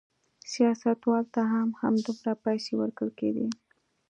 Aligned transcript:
سیاستوالو 0.51 1.31
ته 1.33 1.41
هم 1.53 1.69
همدومره 1.81 2.33
پیسې 2.45 2.71
ورکول 2.81 3.09
کېدې. 3.19 3.47